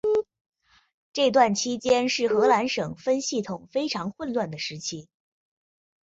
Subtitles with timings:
[1.13, 5.07] 这段期间是荷兰省分系统非常混乱的时期。